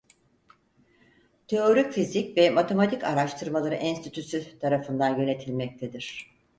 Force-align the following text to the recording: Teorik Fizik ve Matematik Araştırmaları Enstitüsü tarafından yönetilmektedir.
Teorik 1.47 1.91
Fizik 1.93 2.37
ve 2.37 2.49
Matematik 2.49 3.03
Araştırmaları 3.03 3.75
Enstitüsü 3.75 4.59
tarafından 4.59 5.17
yönetilmektedir. 5.19 6.31